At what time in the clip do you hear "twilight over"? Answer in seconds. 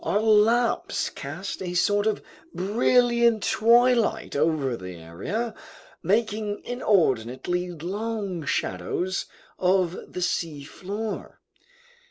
3.43-4.75